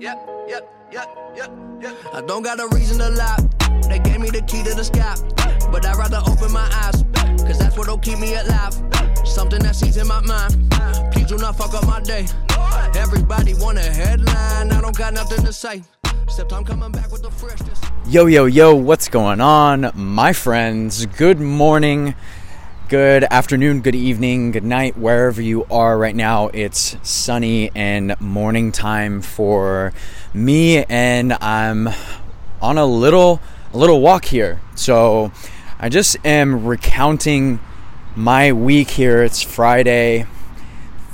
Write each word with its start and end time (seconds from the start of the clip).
yep, 0.00 0.28
yep, 0.48 0.68
yep, 0.92 1.08
yep, 1.36 1.50
yep. 1.80 1.96
I 2.12 2.20
don't 2.20 2.42
got 2.42 2.60
a 2.60 2.68
reason 2.74 2.98
to 2.98 3.10
lie. 3.10 3.36
They 3.88 3.98
gave 3.98 4.20
me 4.20 4.30
the 4.30 4.42
key 4.42 4.62
to 4.62 4.74
the 4.74 4.84
sky, 4.84 5.14
but 5.70 5.84
I'd 5.84 5.96
rather 5.96 6.20
open 6.26 6.52
my 6.52 6.68
eyes, 6.72 7.04
cause 7.42 7.58
that's 7.58 7.76
what'll 7.76 7.98
keep 7.98 8.18
me 8.18 8.34
alive. 8.34 8.74
Something 9.24 9.62
that 9.62 9.74
sees 9.74 9.96
in 9.96 10.06
my 10.06 10.20
mind. 10.20 10.72
Please 11.12 11.26
do 11.26 11.36
not 11.38 11.56
fuck 11.56 11.74
up 11.74 11.86
my 11.86 12.00
day. 12.00 12.26
Everybody 12.96 13.54
want 13.54 13.78
a 13.78 13.82
headline, 13.82 14.72
I 14.72 14.80
don't 14.80 14.96
got 14.96 15.14
nothing 15.14 15.44
to 15.44 15.52
say. 15.52 15.82
Except 16.24 16.52
I'm 16.52 16.64
coming 16.64 16.92
back 16.92 17.10
with 17.10 17.22
the 17.22 17.30
freshness. 17.30 17.80
Yo, 18.06 18.26
yo, 18.26 18.46
yo, 18.46 18.74
what's 18.74 19.08
going 19.08 19.40
on, 19.40 19.90
my 19.94 20.32
friends? 20.32 21.06
Good 21.06 21.40
morning, 21.40 22.14
good 22.88 23.24
afternoon, 23.24 23.82
good 23.82 23.94
evening, 23.94 24.50
good 24.50 24.64
night, 24.64 24.96
wherever 24.96 25.42
you 25.42 25.66
are 25.70 25.98
right 25.98 26.16
now. 26.16 26.48
It's 26.54 26.96
sunny 27.02 27.70
and 27.74 28.18
morning 28.18 28.72
time 28.72 29.20
for 29.20 29.92
me, 30.32 30.84
and 30.84 31.34
I'm 31.34 31.90
on 32.62 32.78
a 32.78 32.86
little 32.86 33.42
a 33.74 33.76
little 33.76 34.00
walk 34.00 34.24
here. 34.24 34.62
So 34.74 35.32
I 35.78 35.90
just 35.90 36.16
am 36.24 36.64
recounting 36.64 37.60
my 38.16 38.52
week 38.52 38.88
here. 38.88 39.22
It's 39.22 39.42
Friday, 39.42 40.26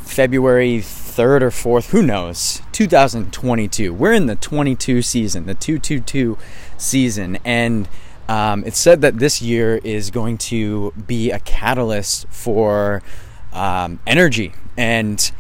February 0.02 0.78
3rd 0.78 1.42
or 1.42 1.50
4th, 1.50 1.90
who 1.90 2.04
knows? 2.04 2.62
2022. 2.70 3.92
We're 3.92 4.12
in 4.12 4.26
the 4.26 4.36
22 4.36 5.02
season, 5.02 5.46
the 5.46 5.54
222 5.54 6.38
season, 6.78 7.38
and 7.44 7.88
um, 8.28 8.64
it's 8.64 8.78
said 8.78 9.02
that 9.02 9.18
this 9.18 9.42
year 9.42 9.80
is 9.84 10.10
going 10.10 10.38
to 10.38 10.92
be 11.06 11.30
a 11.30 11.38
catalyst 11.40 12.26
for 12.28 13.02
um, 13.52 14.00
energy 14.06 14.52
and 14.76 15.30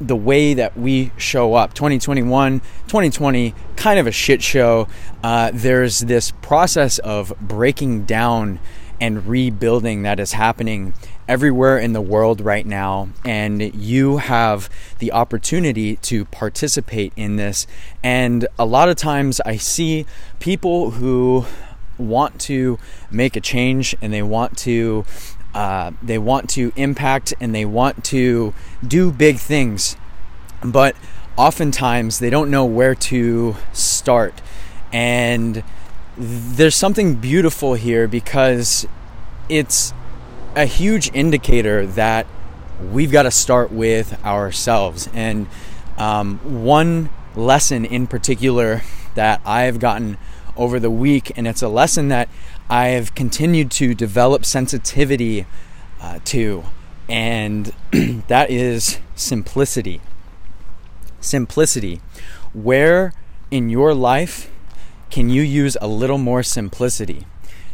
the 0.00 0.16
way 0.16 0.54
that 0.54 0.76
we 0.76 1.12
show 1.16 1.54
up. 1.54 1.74
2021 1.74 2.60
2020 2.60 3.54
kind 3.76 3.98
of 3.98 4.06
a 4.06 4.12
shit 4.12 4.42
show. 4.42 4.88
Uh, 5.22 5.50
there's 5.52 6.00
this 6.00 6.30
process 6.42 6.98
of 6.98 7.32
breaking 7.40 8.04
down 8.04 8.58
and 9.00 9.26
rebuilding 9.26 10.02
that 10.02 10.20
is 10.20 10.32
happening 10.32 10.94
everywhere 11.26 11.78
in 11.78 11.94
the 11.94 12.00
world 12.00 12.40
right 12.40 12.66
now 12.66 13.08
and 13.24 13.74
you 13.74 14.18
have 14.18 14.68
the 14.98 15.10
opportunity 15.10 15.96
to 15.96 16.24
participate 16.26 17.12
in 17.16 17.36
this. 17.36 17.66
And 18.02 18.46
a 18.58 18.64
lot 18.64 18.88
of 18.88 18.96
times 18.96 19.40
i 19.40 19.56
see 19.56 20.06
people 20.38 20.92
who 20.92 21.46
want 21.98 22.40
to 22.42 22.78
make 23.10 23.36
a 23.36 23.40
change 23.40 23.94
and 24.00 24.12
they 24.12 24.22
want 24.22 24.56
to 24.58 25.04
uh, 25.54 25.92
they 26.02 26.18
want 26.18 26.50
to 26.50 26.72
impact 26.74 27.32
and 27.40 27.54
they 27.54 27.64
want 27.64 28.04
to 28.04 28.52
do 28.86 29.12
big 29.12 29.38
things, 29.38 29.96
but 30.64 30.96
oftentimes 31.36 32.18
they 32.18 32.28
don't 32.28 32.50
know 32.50 32.64
where 32.64 32.94
to 32.94 33.54
start. 33.72 34.42
And 34.92 35.62
there's 36.16 36.74
something 36.74 37.14
beautiful 37.16 37.74
here 37.74 38.08
because 38.08 38.86
it's 39.48 39.92
a 40.56 40.66
huge 40.66 41.10
indicator 41.14 41.86
that 41.86 42.26
we've 42.92 43.12
got 43.12 43.22
to 43.22 43.30
start 43.30 43.70
with 43.70 44.24
ourselves. 44.24 45.08
And 45.12 45.46
um, 45.96 46.38
one 46.62 47.10
lesson 47.36 47.84
in 47.84 48.06
particular 48.06 48.82
that 49.14 49.40
I've 49.44 49.78
gotten 49.78 50.18
over 50.56 50.78
the 50.78 50.90
week, 50.90 51.32
and 51.36 51.46
it's 51.46 51.62
a 51.62 51.68
lesson 51.68 52.08
that 52.08 52.28
I 52.68 52.88
have 52.88 53.14
continued 53.14 53.70
to 53.72 53.94
develop 53.94 54.44
sensitivity 54.44 55.46
uh, 56.00 56.20
to, 56.26 56.64
and 57.08 57.72
that 58.28 58.50
is 58.50 58.98
simplicity. 59.14 60.00
Simplicity. 61.20 62.00
Where 62.52 63.12
in 63.50 63.68
your 63.68 63.94
life 63.94 64.50
can 65.10 65.30
you 65.30 65.42
use 65.42 65.76
a 65.80 65.86
little 65.86 66.18
more 66.18 66.42
simplicity? 66.42 67.26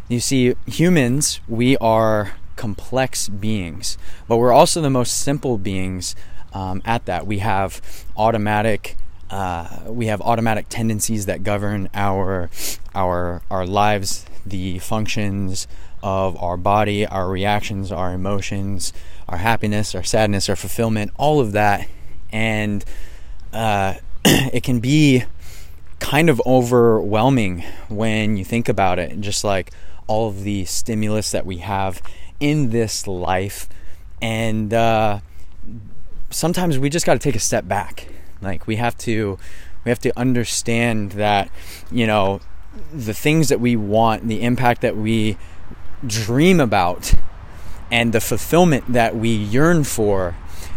You 0.08 0.20
see, 0.20 0.54
humans, 0.66 1.40
we 1.48 1.76
are 1.78 2.32
complex 2.56 3.28
beings, 3.28 3.96
but 4.28 4.36
we're 4.36 4.52
also 4.52 4.80
the 4.80 4.90
most 4.90 5.18
simple 5.18 5.56
beings 5.56 6.14
um, 6.52 6.82
at 6.84 7.06
that. 7.06 7.26
We 7.26 7.38
have 7.38 7.80
automatic 8.16 8.96
uh, 9.30 9.68
we 9.86 10.06
have 10.06 10.20
automatic 10.20 10.66
tendencies 10.68 11.26
that 11.26 11.44
govern 11.44 11.88
our 11.94 12.50
our 12.94 13.42
our 13.50 13.64
lives, 13.64 14.26
the 14.44 14.78
functions 14.80 15.68
of 16.02 16.36
our 16.42 16.56
body, 16.56 17.06
our 17.06 17.28
reactions, 17.28 17.92
our 17.92 18.12
emotions, 18.12 18.92
our 19.28 19.38
happiness, 19.38 19.94
our 19.94 20.02
sadness, 20.02 20.48
our 20.48 20.56
fulfillment, 20.56 21.12
all 21.16 21.40
of 21.40 21.52
that, 21.52 21.86
and 22.32 22.84
uh, 23.52 23.94
it 24.24 24.64
can 24.64 24.80
be 24.80 25.24
kind 26.00 26.28
of 26.28 26.40
overwhelming 26.44 27.62
when 27.88 28.36
you 28.36 28.44
think 28.44 28.68
about 28.68 28.98
it, 28.98 29.20
just 29.20 29.44
like 29.44 29.70
all 30.06 30.28
of 30.28 30.42
the 30.42 30.64
stimulus 30.64 31.30
that 31.30 31.46
we 31.46 31.58
have 31.58 32.02
in 32.40 32.70
this 32.70 33.06
life, 33.06 33.68
and 34.20 34.74
uh, 34.74 35.20
sometimes 36.30 36.80
we 36.80 36.88
just 36.88 37.06
got 37.06 37.12
to 37.12 37.20
take 37.20 37.36
a 37.36 37.40
step 37.40 37.68
back 37.68 38.08
like 38.42 38.66
we 38.66 38.76
have 38.76 38.96
to 38.98 39.38
we 39.84 39.90
have 39.90 39.98
to 40.00 40.18
understand 40.18 41.12
that 41.12 41.50
you 41.90 42.06
know 42.06 42.40
the 42.92 43.14
things 43.14 43.48
that 43.48 43.60
we 43.60 43.76
want, 43.76 44.28
the 44.28 44.42
impact 44.42 44.80
that 44.82 44.96
we 44.96 45.36
dream 46.06 46.60
about, 46.60 47.14
and 47.90 48.12
the 48.12 48.20
fulfillment 48.20 48.92
that 48.92 49.16
we 49.16 49.30
yearn 49.30 49.84
for 49.84 50.36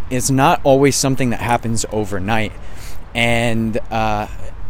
is 0.10 0.32
not 0.32 0.60
always 0.64 0.96
something 0.96 1.30
that 1.30 1.40
happens 1.40 1.86
overnight. 1.92 2.52
And 3.14 3.78
uh, 3.92 4.28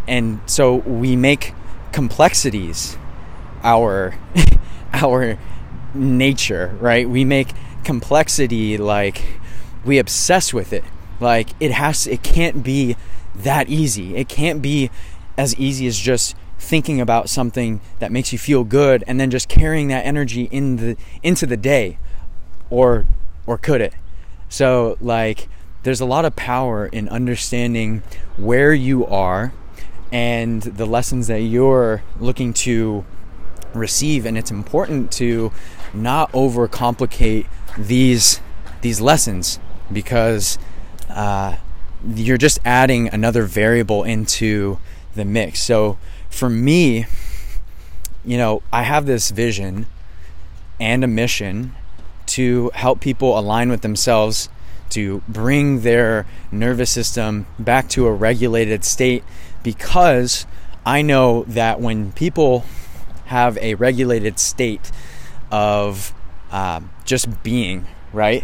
and 0.08 0.42
so 0.46 0.76
we 0.76 1.16
make 1.16 1.54
complexities 1.92 2.98
our 3.64 4.18
our 4.94 5.38
nature, 5.94 6.76
right? 6.80 7.08
We 7.08 7.24
make 7.24 7.50
complexity 7.84 8.78
like 8.78 9.22
we 9.86 9.98
obsess 9.98 10.54
with 10.54 10.72
it 10.72 10.84
like 11.20 11.50
it 11.60 11.72
has 11.72 12.08
it 12.08 12.24
can't 12.24 12.64
be 12.64 12.96
that 13.36 13.70
easy. 13.70 14.16
It 14.16 14.30
can't 14.30 14.62
be 14.62 14.90
as 15.38 15.56
easy 15.58 15.88
as 15.88 15.98
just 15.98 16.36
thinking 16.60 17.02
about 17.02 17.30
something 17.30 17.82
that 18.00 18.12
makes 18.12 18.32
you 18.32 18.40
feel 18.40 18.64
good 18.64 19.04
and 19.06 19.20
then 19.20 19.30
just 19.30 19.50
carrying 19.50 19.90
that 19.90 20.06
energy 20.06 20.44
in 20.52 20.78
the 20.78 20.98
into 21.22 21.46
the 21.46 21.58
day 21.58 21.98
or 22.70 23.06
or 23.46 23.58
could 23.58 23.82
it? 23.82 23.94
So 24.50 24.98
like 25.02 25.48
there's 25.84 26.00
a 26.00 26.06
lot 26.06 26.26
of 26.26 26.36
power 26.36 26.86
in 26.88 27.10
understanding 27.10 28.04
where 28.38 28.74
you 28.74 29.06
are 29.06 29.54
and 30.12 30.62
the 30.62 30.86
lessons 30.86 31.28
that 31.28 31.42
you're 31.42 32.04
looking 32.20 32.54
to 32.54 33.04
receive 33.74 34.26
and 34.26 34.38
it's 34.38 34.52
important 34.52 35.12
to 35.12 35.52
not 35.94 36.32
overcomplicate 36.32 37.48
these 37.78 38.40
these 38.82 39.02
lessons 39.02 39.60
because 39.92 40.58
uh, 41.14 41.58
you're 42.16 42.38
just 42.38 42.60
adding 42.66 43.08
another 43.10 43.44
variable 43.44 44.04
into 44.04 44.80
the 45.16 45.26
mix. 45.26 45.62
So 45.62 45.98
for 46.30 46.50
me, 46.50 47.06
you 48.26 48.38
know, 48.38 48.62
I 48.72 48.84
have 48.84 49.06
this 49.06 49.32
vision 49.32 49.86
and 50.80 51.04
a 51.04 51.08
mission 51.08 51.76
to 52.26 52.72
help 52.74 53.00
people 53.00 53.38
align 53.38 53.70
with 53.70 53.82
themselves 53.82 54.50
to 54.90 55.24
bring 55.28 55.82
their 55.82 56.26
nervous 56.52 56.92
system 56.92 57.48
back 57.58 57.90
to 57.90 58.06
a 58.06 58.14
regulated 58.14 58.84
state 58.84 59.24
because 59.64 60.46
I 60.86 61.02
know 61.02 61.44
that 61.48 61.80
when 61.80 62.12
people 62.12 62.66
have 63.26 63.58
a 63.58 63.76
regulated 63.76 64.38
state 64.38 64.92
of 65.52 66.14
uh, 66.52 66.82
just 67.06 67.44
being, 67.44 67.88
right, 68.12 68.44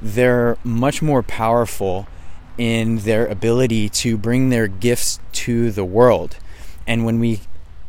they're 0.00 0.56
much 0.64 1.02
more 1.02 1.22
powerful 1.22 2.06
in 2.56 2.98
their 2.98 3.26
ability 3.26 3.88
to 3.88 4.16
bring 4.16 4.48
their 4.48 4.66
gifts 4.66 5.20
to 5.32 5.70
the 5.70 5.84
world. 5.84 6.36
And 6.86 7.04
when 7.04 7.20
we 7.20 7.40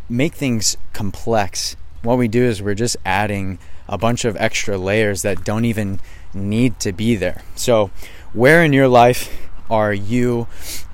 make 0.07 0.35
things 0.35 0.77
complex, 0.93 1.75
what 2.03 2.17
we 2.17 2.27
do 2.27 2.43
is 2.43 2.61
we're 2.61 2.75
just 2.75 2.97
adding 3.05 3.59
a 3.87 3.97
bunch 3.97 4.25
of 4.25 4.37
extra 4.37 4.77
layers 4.77 5.23
that 5.23 5.43
don't 5.43 5.65
even 5.65 5.99
need 6.33 6.79
to 6.79 6.93
be 6.93 7.15
there. 7.15 7.41
So, 7.55 7.89
where 8.33 8.63
in 8.63 8.73
your 8.73 8.87
life 8.87 9.49
are 9.69 9.93
you 9.93 10.47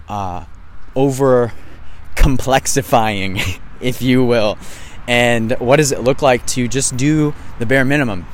uh, 0.07 0.45
over 0.95 1.51
complexifying, 2.15 3.59
if 3.81 4.01
you 4.01 4.23
will? 4.23 4.57
And 5.07 5.51
what 5.59 5.75
does 5.75 5.91
it 5.91 6.01
look 6.01 6.21
like 6.21 6.45
to 6.47 6.67
just 6.67 6.97
do 6.97 7.35
the 7.59 7.65
bare 7.65 7.85
minimum? 7.85 8.25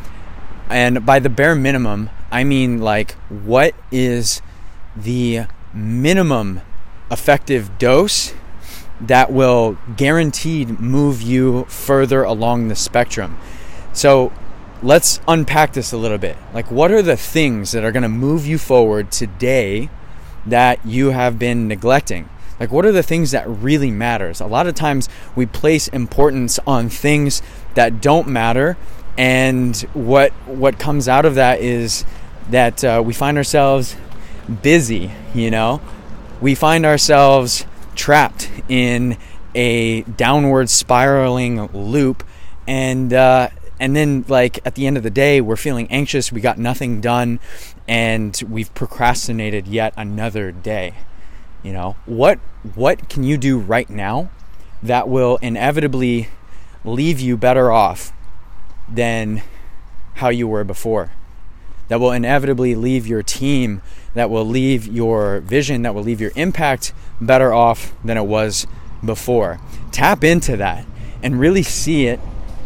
And 0.69 1.05
by 1.05 1.19
the 1.19 1.29
bare 1.29 1.55
minimum, 1.55 2.09
I 2.31 2.43
mean 2.43 2.79
like 2.79 3.13
what 3.29 3.75
is 3.91 4.41
the 4.95 5.45
minimum 5.73 6.61
effective 7.09 7.77
dose 7.77 8.33
that 8.99 9.31
will 9.31 9.77
guaranteed 9.97 10.79
move 10.79 11.21
you 11.21 11.65
further 11.65 12.23
along 12.23 12.67
the 12.67 12.75
spectrum. 12.75 13.37
So 13.93 14.31
let's 14.83 15.19
unpack 15.27 15.73
this 15.73 15.91
a 15.91 15.97
little 15.97 16.17
bit. 16.17 16.37
Like, 16.53 16.69
what 16.71 16.91
are 16.91 17.01
the 17.01 17.17
things 17.17 17.71
that 17.71 17.83
are 17.83 17.91
going 17.91 18.03
to 18.03 18.09
move 18.09 18.45
you 18.45 18.57
forward 18.57 19.11
today 19.11 19.89
that 20.45 20.85
you 20.85 21.09
have 21.09 21.39
been 21.39 21.67
neglecting? 21.67 22.29
Like 22.61 22.71
what 22.71 22.85
are 22.85 22.91
the 22.91 23.01
things 23.01 23.31
that 23.31 23.49
really 23.49 23.89
matters? 23.89 24.39
A 24.39 24.45
lot 24.45 24.67
of 24.67 24.75
times 24.75 25.09
we 25.35 25.47
place 25.47 25.87
importance 25.87 26.59
on 26.67 26.89
things 26.89 27.41
that 27.73 28.01
don't 28.01 28.27
matter 28.27 28.77
and 29.17 29.75
what 29.93 30.31
what 30.45 30.77
comes 30.77 31.07
out 31.07 31.25
of 31.25 31.33
that 31.35 31.59
is 31.59 32.05
that 32.49 32.83
uh, 32.83 33.01
we 33.05 33.13
find 33.13 33.37
ourselves 33.37 33.95
busy, 34.61 35.11
you 35.33 35.51
know? 35.51 35.81
We 36.39 36.55
find 36.55 36.85
ourselves 36.85 37.65
trapped 37.95 38.49
in 38.67 39.17
a 39.53 40.01
downward 40.03 40.69
spiraling 40.69 41.67
loop 41.67 42.23
and 42.67 43.13
uh, 43.13 43.49
and 43.79 43.95
then 43.95 44.23
like 44.27 44.59
at 44.65 44.75
the 44.75 44.87
end 44.87 44.97
of 44.97 45.03
the 45.03 45.09
day 45.09 45.41
we're 45.41 45.57
feeling 45.57 45.87
anxious 45.91 46.31
we 46.31 46.39
got 46.39 46.57
nothing 46.57 47.01
done 47.01 47.39
and 47.87 48.41
we've 48.47 48.73
procrastinated 48.73 49.67
yet 49.67 49.93
another 49.97 50.51
day 50.51 50.93
you 51.63 51.73
know 51.73 51.95
what 52.05 52.39
what 52.75 53.09
can 53.09 53.23
you 53.23 53.37
do 53.37 53.59
right 53.59 53.89
now 53.89 54.29
that 54.81 55.09
will 55.09 55.37
inevitably 55.41 56.29
leave 56.85 57.19
you 57.19 57.35
better 57.35 57.71
off 57.71 58.13
than 58.89 59.41
how 60.15 60.29
you 60.29 60.47
were 60.47 60.63
before 60.63 61.11
that 61.91 61.99
will 61.99 62.13
inevitably 62.13 62.73
leave 62.73 63.05
your 63.05 63.21
team 63.21 63.81
that 64.13 64.29
will 64.29 64.45
leave 64.45 64.87
your 64.87 65.41
vision 65.41 65.81
that 65.81 65.93
will 65.93 66.03
leave 66.03 66.21
your 66.21 66.31
impact 66.37 66.93
better 67.19 67.53
off 67.53 67.93
than 68.01 68.15
it 68.15 68.25
was 68.25 68.65
before. 69.03 69.59
Tap 69.91 70.23
into 70.23 70.55
that 70.55 70.85
and 71.21 71.37
really 71.37 71.63
see 71.63 72.07
it 72.07 72.21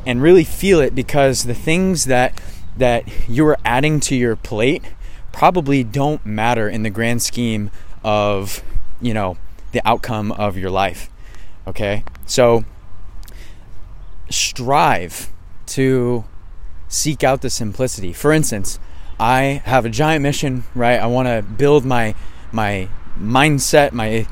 and 0.05 0.21
really 0.21 0.43
feel 0.43 0.79
it 0.79 0.93
because 0.93 1.45
the 1.45 1.55
things 1.55 2.05
that 2.05 2.39
that 2.77 3.03
you 3.27 3.43
are 3.47 3.57
adding 3.65 3.99
to 3.99 4.15
your 4.15 4.35
plate 4.35 4.83
probably 5.31 5.83
don't 5.83 6.23
matter 6.23 6.69
in 6.69 6.83
the 6.83 6.91
grand 6.91 7.23
scheme 7.23 7.71
of 8.03 8.63
you 9.01 9.11
know 9.11 9.37
the 9.71 9.81
outcome 9.87 10.31
of 10.33 10.55
your 10.55 10.69
life 10.69 11.09
okay? 11.65 12.03
So 12.27 12.63
strive 14.29 15.31
to 15.65 16.25
seek 16.87 17.23
out 17.23 17.41
the 17.41 17.49
simplicity. 17.49 18.13
For 18.13 18.31
instance 18.31 18.77
i 19.19 19.61
have 19.65 19.85
a 19.85 19.89
giant 19.89 20.21
mission 20.21 20.63
right 20.73 20.99
i 20.99 21.05
want 21.05 21.27
to 21.27 21.41
build 21.53 21.85
my 21.85 22.13
my 22.51 22.87
mindset 23.19 23.91
my 23.91 24.27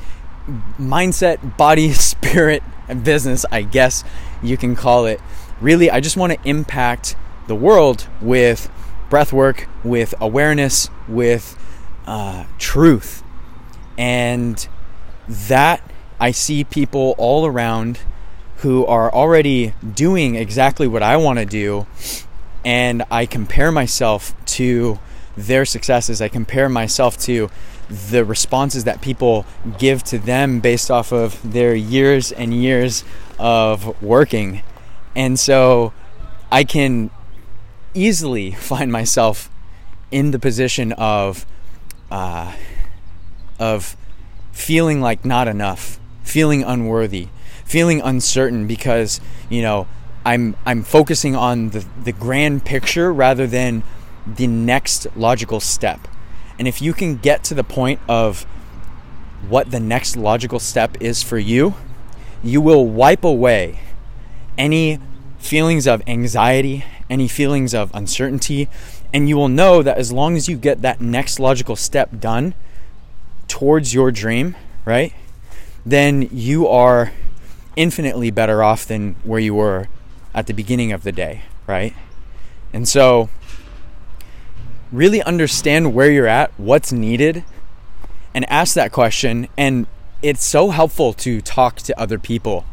mindset 0.78 1.56
body 1.56 1.92
spirit 1.92 2.62
and 2.88 3.04
business 3.04 3.46
i 3.50 3.62
guess 3.62 4.04
you 4.42 4.56
can 4.56 4.76
call 4.76 5.06
it 5.06 5.20
really, 5.60 5.90
I 5.90 6.00
just 6.00 6.16
want 6.16 6.32
to 6.32 6.48
impact 6.48 7.16
the 7.46 7.54
world 7.54 8.08
with 8.20 8.70
breath 9.10 9.32
work, 9.32 9.68
with 9.82 10.14
awareness, 10.20 10.88
with 11.08 11.58
uh, 12.06 12.44
truth. 12.58 13.22
And 13.96 14.66
that 15.28 15.82
I 16.20 16.30
see 16.30 16.64
people 16.64 17.14
all 17.16 17.46
around 17.46 18.00
who 18.58 18.84
are 18.86 19.12
already 19.12 19.74
doing 19.94 20.36
exactly 20.36 20.86
what 20.86 21.02
I 21.02 21.16
want 21.16 21.38
to 21.38 21.46
do. 21.46 21.86
And 22.64 23.04
I 23.10 23.26
compare 23.26 23.70
myself 23.70 24.34
to 24.46 24.98
their 25.36 25.64
successes. 25.64 26.22
I 26.22 26.28
compare 26.28 26.68
myself 26.68 27.18
to 27.22 27.50
the 27.88 28.24
responses 28.24 28.84
that 28.84 29.00
people 29.00 29.44
give 29.78 30.02
to 30.04 30.18
them 30.18 30.60
based 30.60 30.90
off 30.90 31.12
of 31.12 31.52
their 31.52 31.74
years 31.74 32.32
and 32.32 32.54
years 32.54 33.04
of 33.38 34.00
working. 34.02 34.62
And 35.14 35.38
so 35.38 35.92
I 36.50 36.64
can 36.64 37.10
easily 37.92 38.50
find 38.70 38.90
myself 38.90 39.50
in 40.10 40.30
the 40.30 40.38
position 40.38 40.92
of 40.92 41.46
uh, 42.10 42.52
of 43.58 43.96
feeling 44.52 45.00
like 45.00 45.24
not 45.24 45.48
enough, 45.48 45.98
feeling 46.22 46.62
unworthy, 46.62 47.28
feeling 47.64 48.00
uncertain 48.00 48.66
because 48.66 49.20
you 49.48 49.62
know 49.62 49.86
I'm 50.24 50.56
I'm 50.64 50.82
focusing 50.82 51.36
on 51.36 51.70
the 51.70 51.84
the 52.02 52.12
grand 52.12 52.64
picture 52.64 53.12
rather 53.12 53.46
than 53.46 53.82
the 54.26 54.46
next 54.46 55.06
logical 55.16 55.60
step. 55.60 56.08
And 56.58 56.66
if 56.66 56.80
you 56.80 56.92
can 56.92 57.16
get 57.16 57.44
to 57.44 57.54
the 57.54 57.64
point 57.64 58.00
of 58.08 58.44
what 59.48 59.70
the 59.70 59.80
next 59.80 60.16
logical 60.16 60.58
step 60.58 60.96
is 61.00 61.22
for 61.22 61.38
you, 61.38 61.74
you 62.42 62.60
will 62.60 62.86
wipe 62.86 63.24
away 63.24 63.80
any 64.56 64.98
feelings 65.38 65.86
of 65.86 66.02
anxiety, 66.06 66.84
any 67.10 67.28
feelings 67.28 67.74
of 67.74 67.90
uncertainty, 67.94 68.68
and 69.12 69.28
you 69.28 69.36
will 69.36 69.48
know 69.48 69.82
that 69.82 69.98
as 69.98 70.10
long 70.10 70.36
as 70.36 70.48
you 70.48 70.56
get 70.56 70.80
that 70.82 71.00
next 71.00 71.38
logical 71.38 71.76
step 71.76 72.18
done 72.18 72.54
towards 73.46 73.92
your 73.92 74.10
dream, 74.10 74.56
right? 74.86 75.12
Then 75.84 76.28
you 76.32 76.66
are 76.66 77.12
infinitely 77.76 78.30
better 78.30 78.62
off 78.62 78.86
than 78.86 79.16
where 79.24 79.40
you 79.40 79.54
were 79.54 79.88
at 80.34 80.46
the 80.46 80.52
beginning 80.52 80.92
of 80.92 81.02
the 81.02 81.12
day, 81.12 81.42
right? 81.66 81.94
And 82.72 82.88
so 82.88 83.28
really 84.92 85.22
understand 85.22 85.94
where 85.94 86.10
you're 86.10 86.26
at, 86.26 86.52
what's 86.58 86.92
needed, 86.92 87.44
and 88.34 88.48
ask 88.50 88.74
that 88.74 88.92
question 88.92 89.48
and 89.56 89.86
it's 90.22 90.44
so 90.44 90.70
helpful 90.70 91.12
to 91.12 91.40
talk 91.40 91.76
to 91.76 91.98
other 92.00 92.18
people 92.18 92.64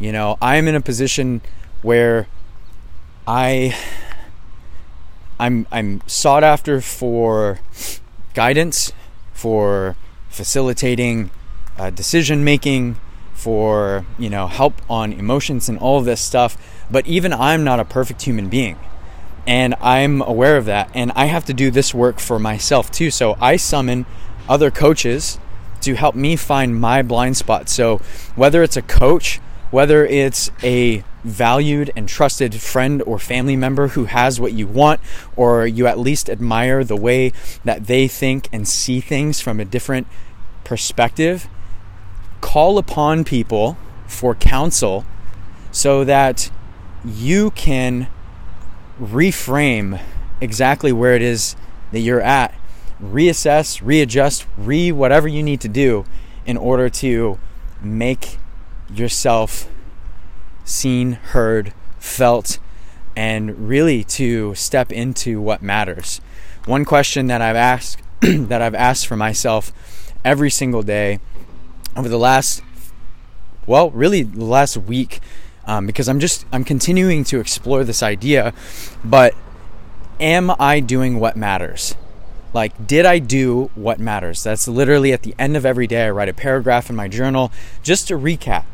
you 0.00 0.12
know, 0.12 0.38
I'm 0.40 0.66
in 0.66 0.74
a 0.74 0.80
position 0.80 1.42
where 1.82 2.26
I 3.26 3.76
I'm 5.38 5.66
I'm 5.70 6.00
sought 6.06 6.42
after 6.42 6.80
for 6.80 7.60
guidance, 8.32 8.94
for 9.34 9.96
facilitating 10.30 11.30
uh, 11.76 11.90
decision 11.90 12.44
making, 12.44 12.96
for 13.40 14.04
you 14.18 14.30
know 14.30 14.46
help 14.46 14.80
on 14.88 15.12
emotions 15.12 15.68
and 15.68 15.78
all 15.78 15.98
of 15.98 16.04
this 16.04 16.20
stuff. 16.20 16.56
But 16.90 17.06
even 17.06 17.32
I'm 17.32 17.64
not 17.64 17.80
a 17.80 17.84
perfect 17.84 18.22
human 18.22 18.48
being, 18.48 18.78
and 19.46 19.74
I'm 19.80 20.22
aware 20.22 20.56
of 20.56 20.66
that, 20.66 20.90
and 20.94 21.12
I 21.14 21.26
have 21.26 21.44
to 21.46 21.54
do 21.54 21.70
this 21.70 21.94
work 21.94 22.18
for 22.18 22.38
myself 22.38 22.90
too. 22.90 23.10
So 23.10 23.36
I 23.40 23.56
summon 23.56 24.06
other 24.48 24.70
coaches 24.70 25.38
to 25.82 25.94
help 25.94 26.14
me 26.14 26.36
find 26.36 26.78
my 26.78 27.02
blind 27.02 27.36
spot. 27.36 27.68
So 27.68 27.98
whether 28.36 28.62
it's 28.62 28.76
a 28.76 28.82
coach 28.82 29.40
whether 29.70 30.04
it's 30.04 30.50
a 30.62 31.04
valued 31.22 31.90
and 31.94 32.08
trusted 32.08 32.54
friend 32.54 33.02
or 33.02 33.18
family 33.18 33.56
member 33.56 33.88
who 33.88 34.06
has 34.06 34.40
what 34.40 34.52
you 34.52 34.66
want, 34.66 35.00
or 35.36 35.66
you 35.66 35.86
at 35.86 35.98
least 35.98 36.28
admire 36.28 36.82
the 36.82 36.96
way 36.96 37.32
that 37.64 37.86
they 37.86 38.08
think 38.08 38.48
and 38.52 38.66
see 38.66 39.00
things 39.00 39.40
from 39.40 39.60
a 39.60 39.64
different 39.64 40.06
perspective, 40.64 41.48
call 42.40 42.78
upon 42.78 43.24
people 43.24 43.76
for 44.06 44.34
counsel 44.34 45.04
so 45.70 46.04
that 46.04 46.50
you 47.04 47.50
can 47.52 48.08
reframe 49.00 50.00
exactly 50.40 50.92
where 50.92 51.14
it 51.14 51.22
is 51.22 51.56
that 51.92 52.00
you're 52.00 52.20
at, 52.20 52.54
reassess, 53.02 53.80
readjust, 53.82 54.46
re 54.56 54.92
whatever 54.92 55.26
you 55.26 55.42
need 55.42 55.60
to 55.60 55.68
do 55.68 56.04
in 56.46 56.56
order 56.56 56.88
to 56.88 57.38
make 57.80 58.38
yourself 58.92 59.68
seen, 60.64 61.12
heard, 61.12 61.72
felt, 61.98 62.58
and 63.16 63.68
really 63.68 64.04
to 64.04 64.54
step 64.54 64.92
into 64.92 65.40
what 65.40 65.62
matters. 65.62 66.20
One 66.66 66.84
question 66.84 67.26
that 67.28 67.42
I've 67.42 67.56
asked 67.56 68.02
that 68.20 68.60
I've 68.60 68.74
asked 68.74 69.06
for 69.06 69.16
myself 69.16 69.72
every 70.24 70.50
single 70.50 70.82
day 70.82 71.18
over 71.96 72.08
the 72.08 72.18
last 72.18 72.62
well, 73.66 73.90
really 73.90 74.22
the 74.22 74.44
last 74.44 74.76
week 74.76 75.20
um, 75.66 75.86
because 75.86 76.08
I'm 76.08 76.20
just 76.20 76.44
I'm 76.52 76.64
continuing 76.64 77.24
to 77.24 77.38
explore 77.38 77.84
this 77.84 78.02
idea, 78.02 78.52
but 79.04 79.34
am 80.18 80.50
I 80.58 80.80
doing 80.80 81.20
what 81.20 81.36
matters? 81.36 81.94
Like, 82.52 82.86
did 82.86 83.06
I 83.06 83.20
do 83.20 83.70
what 83.76 84.00
matters? 84.00 84.42
That's 84.42 84.66
literally 84.66 85.12
at 85.12 85.22
the 85.22 85.34
end 85.38 85.56
of 85.56 85.64
every 85.64 85.86
day. 85.86 86.06
I 86.06 86.10
write 86.10 86.28
a 86.28 86.34
paragraph 86.34 86.90
in 86.90 86.96
my 86.96 87.06
journal 87.06 87.52
just 87.82 88.08
to 88.08 88.14
recap. 88.14 88.64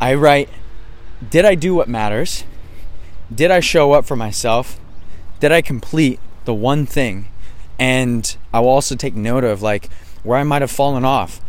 I 0.00 0.14
write, 0.14 0.48
Did 1.30 1.44
I 1.44 1.54
do 1.54 1.74
what 1.74 1.88
matters? 1.88 2.42
Did 3.32 3.52
I 3.52 3.60
show 3.60 3.92
up 3.92 4.04
for 4.04 4.16
myself? 4.16 4.80
Did 5.38 5.52
I 5.52 5.62
complete 5.62 6.18
the 6.44 6.54
one 6.54 6.84
thing? 6.84 7.28
And 7.78 8.36
I 8.52 8.60
will 8.60 8.68
also 8.68 8.96
take 8.96 9.14
note 9.14 9.44
of 9.44 9.62
like 9.62 9.88
where 10.24 10.38
I 10.38 10.42
might 10.42 10.62
have 10.62 10.70
fallen 10.70 11.04
off, 11.04 11.40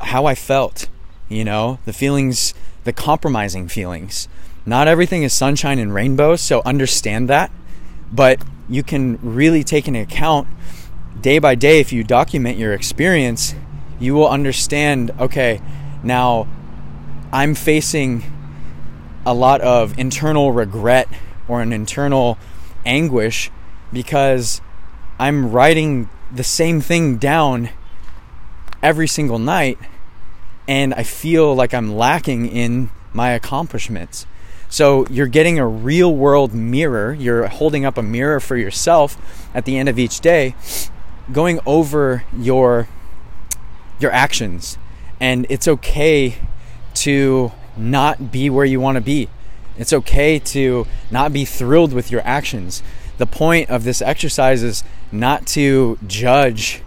how 0.00 0.26
I 0.26 0.34
felt, 0.34 0.88
you 1.28 1.44
know, 1.44 1.78
the 1.84 1.92
feelings, 1.92 2.54
the 2.84 2.92
compromising 2.92 3.68
feelings. 3.68 4.28
Not 4.66 4.88
everything 4.88 5.22
is 5.22 5.32
sunshine 5.32 5.78
and 5.78 5.94
rainbows, 5.94 6.40
so 6.40 6.62
understand 6.64 7.28
that. 7.28 7.50
But 8.12 8.42
you 8.68 8.82
can 8.82 9.18
really 9.22 9.64
take 9.64 9.88
into 9.88 10.00
account 10.00 10.48
day 11.20 11.38
by 11.38 11.54
day 11.54 11.80
if 11.80 11.92
you 11.92 12.04
document 12.04 12.58
your 12.58 12.72
experience, 12.74 13.54
you 13.98 14.14
will 14.14 14.28
understand 14.28 15.10
okay, 15.18 15.60
now 16.02 16.46
I'm 17.32 17.54
facing 17.54 18.24
a 19.26 19.34
lot 19.34 19.60
of 19.60 19.98
internal 19.98 20.52
regret 20.52 21.08
or 21.48 21.60
an 21.60 21.72
internal 21.72 22.38
anguish 22.86 23.50
because 23.92 24.60
I'm 25.18 25.50
writing 25.50 26.08
the 26.32 26.44
same 26.44 26.80
thing 26.80 27.16
down 27.18 27.70
every 28.82 29.08
single 29.08 29.38
night 29.38 29.78
and 30.68 30.92
I 30.92 31.02
feel 31.02 31.54
like 31.54 31.72
I'm 31.72 31.96
lacking 31.96 32.46
in 32.46 32.90
my 33.14 33.30
accomplishments. 33.30 34.26
So 34.68 35.06
you're 35.08 35.26
getting 35.26 35.58
a 35.58 35.66
real 35.66 36.14
world 36.14 36.52
mirror. 36.52 37.14
You're 37.14 37.46
holding 37.46 37.86
up 37.86 37.96
a 37.96 38.02
mirror 38.02 38.38
for 38.38 38.54
yourself 38.54 39.16
at 39.54 39.64
the 39.64 39.78
end 39.78 39.88
of 39.88 39.98
each 39.98 40.20
day, 40.20 40.54
going 41.32 41.58
over 41.64 42.24
your 42.36 42.86
your 43.98 44.12
actions. 44.12 44.76
And 45.18 45.46
it's 45.48 45.66
okay 45.66 46.36
to 46.94 47.50
not 47.76 48.30
be 48.30 48.50
where 48.50 48.66
you 48.66 48.78
want 48.78 48.96
to 48.96 49.00
be. 49.00 49.28
It's 49.78 49.92
okay 49.92 50.38
to 50.38 50.86
not 51.10 51.32
be 51.32 51.44
thrilled 51.44 51.92
with 51.92 52.10
your 52.10 52.20
actions. 52.20 52.82
The 53.16 53.26
point 53.26 53.70
of 53.70 53.84
this 53.84 54.02
exercise 54.02 54.62
is 54.62 54.84
not 55.10 55.46
to 55.48 55.98
judge 56.06 56.82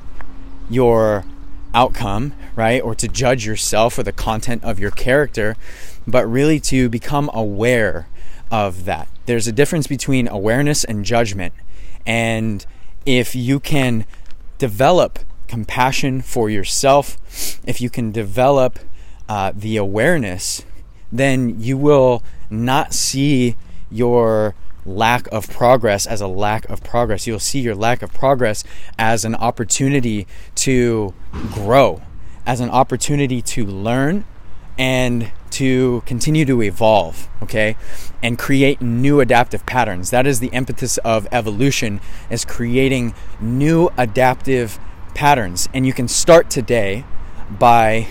your 0.70 1.26
outcome, 1.74 2.34
right? 2.56 2.82
Or 2.82 2.96
to 2.96 3.08
judge 3.08 3.46
yourself 3.46 3.98
or 3.98 4.04
the 4.04 4.12
content 4.12 4.63
of 4.63 4.80
your 4.80 4.92
character, 4.92 5.56
but 6.08 6.25
really 6.25 6.60
to 6.62 6.90
become 6.90 7.30
aware 7.34 8.08
of 8.51 8.86
that. 8.86 9.08
There's 9.25 9.48
a 9.48 9.51
difference 9.51 9.88
between 9.88 10.28
awareness 10.28 10.84
and 10.84 11.06
judgment. 11.06 11.54
And 12.06 12.66
if 13.06 13.36
you 13.36 13.60
can 13.60 14.06
develop 14.58 15.20
compassion 15.48 16.22
for 16.22 16.50
yourself, 16.50 17.18
if 17.66 17.82
you 17.82 17.90
can 17.90 18.12
develop 18.12 18.80
uh, 19.30 19.54
the 19.56 19.78
awareness, 19.78 20.63
then 21.12 21.60
you 21.60 21.78
will 21.78 22.24
not 22.50 22.94
see 22.94 23.56
your 23.90 24.56
lack 24.86 25.28
of 25.32 25.50
progress 25.50 26.06
as 26.06 26.22
a 26.22 26.28
lack 26.28 26.70
of 26.70 26.84
progress. 26.84 27.28
You'll 27.28 27.40
see 27.40 27.60
your 27.60 27.76
lack 27.76 28.02
of 28.02 28.14
progress 28.14 28.64
as 28.98 29.26
an 29.26 29.36
opportunity 29.36 30.28
to 30.56 31.14
grow, 31.52 32.02
as 32.46 32.60
an 32.60 32.70
opportunity 32.70 33.42
to 33.42 33.66
learn 33.66 34.26
and 34.78 35.32
to 35.52 36.02
continue 36.06 36.46
to 36.46 36.62
evolve, 36.62 37.28
okay? 37.44 37.76
And 38.24 38.40
create 38.40 38.82
new 38.82 39.20
adaptive 39.20 39.66
patterns. 39.66 40.10
That 40.10 40.26
is 40.26 40.40
the 40.40 40.48
impetus 40.48 40.98
of 41.00 41.28
evolution 41.32 42.00
is 42.30 42.46
creating 42.46 43.14
new 43.40 43.90
adaptive 43.98 44.80
patterns. 45.14 45.68
And 45.74 45.86
you 45.86 45.94
can 45.94 46.08
start 46.08 46.50
today 46.50 47.06
by 47.50 48.08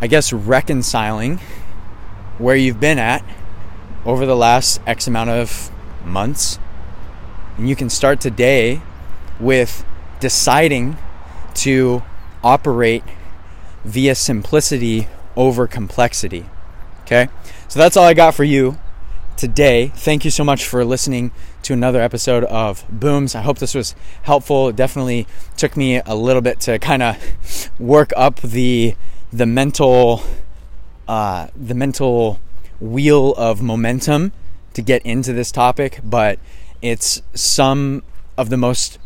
I 0.00 0.06
guess 0.06 0.34
reconciling 0.34 1.38
where 2.36 2.56
you've 2.56 2.80
been 2.80 2.98
at 2.98 3.24
over 4.04 4.26
the 4.26 4.36
last 4.36 4.80
X 4.86 5.06
amount 5.06 5.30
of 5.30 5.70
months. 6.04 6.58
And 7.56 7.68
you 7.68 7.76
can 7.76 7.88
start 7.88 8.20
today 8.20 8.80
with 9.40 9.84
deciding 10.20 10.96
to 11.54 12.02
operate 12.42 13.02
via 13.84 14.14
simplicity 14.14 15.08
over 15.36 15.66
complexity. 15.66 16.46
Okay? 17.02 17.28
So 17.68 17.78
that's 17.78 17.96
all 17.96 18.04
I 18.04 18.14
got 18.14 18.34
for 18.34 18.44
you 18.44 18.78
today. 19.36 19.88
Thank 19.88 20.24
you 20.24 20.30
so 20.30 20.44
much 20.44 20.64
for 20.64 20.84
listening 20.84 21.32
to 21.62 21.72
another 21.72 22.00
episode 22.00 22.44
of 22.44 22.84
Booms. 22.88 23.34
I 23.34 23.42
hope 23.42 23.58
this 23.58 23.74
was 23.74 23.94
helpful. 24.22 24.68
It 24.68 24.76
definitely 24.76 25.26
took 25.56 25.76
me 25.76 26.00
a 26.04 26.14
little 26.14 26.42
bit 26.42 26.60
to 26.60 26.78
kind 26.78 27.02
of 27.02 27.70
work 27.78 28.12
up 28.16 28.40
the 28.40 28.94
the 29.32 29.46
mental 29.46 30.22
uh, 31.08 31.48
the 31.56 31.74
mental 31.74 32.38
wheel 32.80 33.32
of 33.34 33.62
momentum 33.62 34.32
to 34.74 34.82
get 34.82 35.02
into 35.02 35.32
this 35.32 35.50
topic, 35.52 36.00
but 36.04 36.38
it's 36.82 37.22
some 37.34 38.02
of 38.36 38.50
the 38.50 38.56
most 38.56 38.98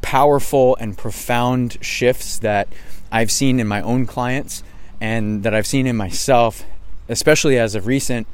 powerful 0.00 0.76
and 0.76 0.96
profound 0.96 1.76
shifts 1.80 2.38
that 2.38 2.68
I've 3.10 3.30
seen 3.30 3.60
in 3.60 3.66
my 3.66 3.80
own 3.80 4.06
clients 4.06 4.62
and 5.00 5.42
that 5.42 5.54
I've 5.54 5.66
seen 5.66 5.86
in 5.86 5.96
myself, 5.96 6.64
especially 7.08 7.58
as 7.58 7.74
of 7.74 7.86
recent, 7.86 8.26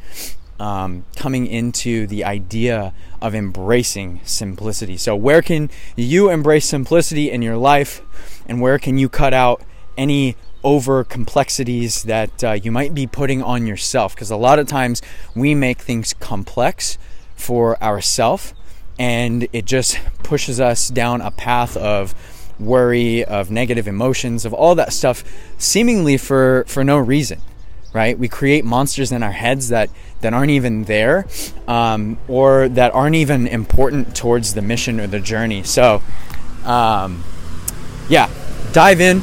um, 0.61 1.05
coming 1.17 1.47
into 1.47 2.07
the 2.07 2.25
idea 2.25 2.95
of 3.21 3.35
embracing 3.35 4.21
simplicity. 4.25 4.97
So, 4.97 5.17
where 5.17 5.43
can 5.43 5.71
you 5.97 6.31
embrace 6.31 6.67
simplicity 6.67 7.31
in 7.31 7.43
your 7.43 7.57
life, 7.57 8.03
and 8.47 8.61
where 8.61 8.79
can 8.79 8.99
you 8.99 9.09
cut 9.09 9.35
out 9.35 9.63
any 9.97 10.37
over 10.65 11.05
complexities 11.05 12.03
that 12.05 12.43
uh, 12.43 12.53
you 12.53 12.73
might 12.73 12.95
be 12.95 13.07
putting 13.07 13.43
on 13.43 13.67
yourself. 13.67 14.15
Because 14.15 14.31
a 14.31 14.37
lot 14.37 14.59
of 14.59 14.67
times 14.67 15.03
we 15.37 15.55
make 15.55 15.83
things 15.83 16.15
complex 16.15 16.99
for 17.37 17.81
ourselves 17.83 18.55
and 18.99 19.47
it 19.53 19.65
just 19.65 19.99
pushes 20.23 20.61
us 20.61 20.89
down 20.89 21.21
a 21.21 21.31
path 21.31 21.77
of 21.77 22.15
worry 22.59 23.25
of 23.25 23.51
negative 23.51 23.89
emotions 23.89 24.45
of 24.45 24.53
all 24.53 24.77
that 24.77 24.93
stuff 24.93 25.25
seemingly 25.59 26.17
for 26.17 26.65
for 26.69 26.85
no 26.85 26.97
reason 26.97 27.41
right? 27.93 28.19
We 28.19 28.29
create 28.29 28.65
monsters 28.65 29.13
in 29.13 29.23
our 29.23 29.31
heads 29.31 29.69
that 29.69 29.89
that 30.21 30.35
aren't 30.35 30.51
even 30.51 30.85
there 30.85 31.27
um, 31.69 32.19
or 32.27 32.69
that 32.71 32.93
aren't 32.93 33.15
even 33.15 33.47
important 33.47 34.17
towards 34.17 34.55
the 34.55 34.63
mission 34.63 34.99
or 34.99 35.07
the 35.07 35.21
journey. 35.21 35.63
So 35.63 36.03
um, 36.65 37.23
yeah 38.09 38.29
dive 38.73 39.01
in 39.01 39.23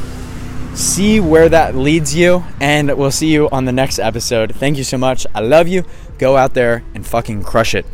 see 0.73 1.19
where 1.19 1.49
that 1.49 1.75
leads 1.75 2.15
you, 2.15 2.43
and 2.59 2.95
we'll 2.97 3.11
see 3.11 3.31
you 3.31 3.49
on 3.49 3.65
the 3.65 3.71
next 3.71 3.99
episode. 3.99 4.55
Thank 4.55 4.77
you 4.77 4.83
so 4.83 4.97
much. 4.97 5.25
I 5.33 5.41
love 5.41 5.67
you. 5.67 5.83
Go 6.17 6.37
out 6.37 6.53
there 6.53 6.83
and 6.93 7.05
fucking 7.05 7.43
crush 7.43 7.75
it. 7.75 7.85